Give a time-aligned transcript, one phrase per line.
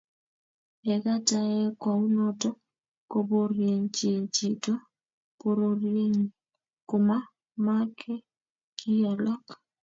[0.85, 2.49] Nekatayaei kounoto,
[3.11, 4.73] koboriechin chito
[5.39, 6.25] pororienyi
[6.89, 8.13] komamake
[8.77, 9.45] kiy alak